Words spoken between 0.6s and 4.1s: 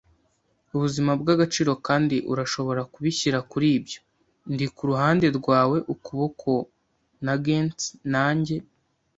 ubuzima bw'agaciro, kandi urashobora kubishyira kuri ibyo.